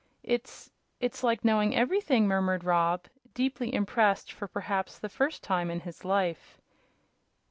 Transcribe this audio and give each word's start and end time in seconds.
"It's 0.23 0.71
it's 0.99 1.21
like 1.21 1.45
knowing 1.45 1.75
everything," 1.75 2.27
murmured 2.27 2.63
Rob, 2.63 3.05
deeply 3.35 3.71
impressed 3.71 4.31
for 4.31 4.47
perhaps 4.47 4.97
the 4.97 5.09
first 5.09 5.43
time 5.43 5.69
in 5.69 5.81
his 5.81 6.03
life. 6.03 6.57